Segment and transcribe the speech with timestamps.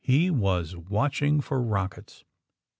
[0.03, 2.23] He was watching for rockets.